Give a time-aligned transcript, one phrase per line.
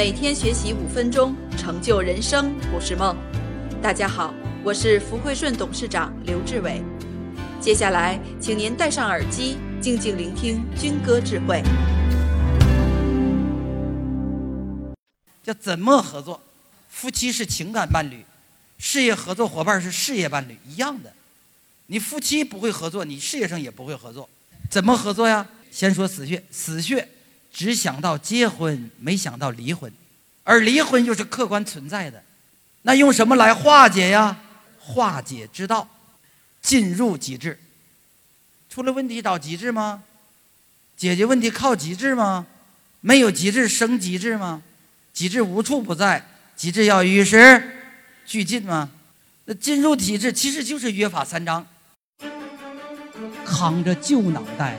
[0.00, 3.14] 每天学习五分钟，成就人生不是梦。
[3.82, 4.32] 大家好，
[4.64, 6.82] 我是福汇顺董事长刘志伟。
[7.60, 11.62] 接下来，请您戴上耳机，静静聆听军歌智慧。
[15.42, 16.40] 叫怎么合作？
[16.88, 18.24] 夫妻是情感伴侣，
[18.78, 21.12] 事业合作伙伴是事业伴侣，一样的。
[21.88, 24.26] 你夫妻不会合作，你事业上也不会合作。
[24.70, 25.46] 怎么合作呀？
[25.70, 27.06] 先说死穴，死穴
[27.52, 29.92] 只想到结婚，没想到离婚，
[30.44, 32.22] 而离婚又是客观存在的。
[32.82, 34.38] 那用什么来化解呀？
[34.78, 35.88] 化解之道，
[36.62, 37.58] 进入极致。
[38.68, 40.02] 出了问题找极致吗？
[40.96, 42.46] 解决问题靠极致吗？
[43.00, 44.62] 没有极致生极致吗？
[45.12, 47.78] 极致无处不在，极致要与时
[48.24, 48.90] 俱进吗？
[49.44, 51.66] 那进入体制其实就是约法三章。
[53.44, 54.78] 扛着旧脑袋